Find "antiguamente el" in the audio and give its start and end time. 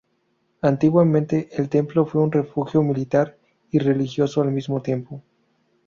0.63-1.69